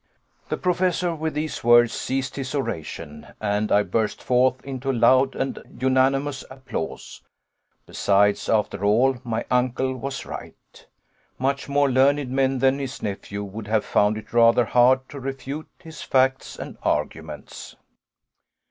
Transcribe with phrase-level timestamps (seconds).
[0.49, 5.59] The Professor with these words ceased his oration, and I burst forth into loud and
[5.79, 7.21] "unanimous" applause.
[7.85, 10.87] Besides, after all, my uncle was right.
[11.37, 15.69] Much more learned men than his nephew would have found it rather hard to refute
[15.77, 17.75] his facts and arguments.